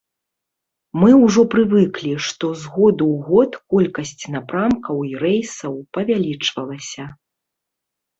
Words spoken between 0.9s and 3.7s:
Мы ўжо прывыклі, што з году ў год